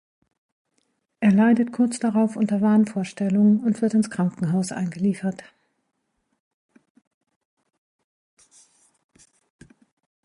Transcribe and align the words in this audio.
Er 1.19 1.31
leidet 1.31 1.71
kurz 1.71 1.99
darauf 1.99 2.35
unter 2.35 2.59
Wahnvorstellungen 2.59 3.63
und 3.63 3.83
wird 3.83 3.93
ins 3.93 4.09
Krankenhaus 4.09 4.71
eingeliefert. 4.71 5.43